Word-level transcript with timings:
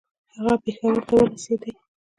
هغه 0.35 0.53
پېښور 0.63 0.95
ته 1.07 1.13
ورسېدی. 1.17 1.71